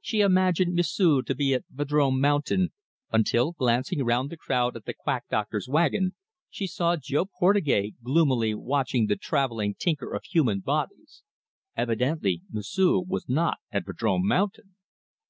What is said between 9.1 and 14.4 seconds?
travelling tinker of human bodies. Evidently M'sieu' was not at Vadrome